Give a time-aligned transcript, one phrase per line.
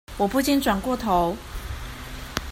[0.17, 1.37] 我不禁轉過頭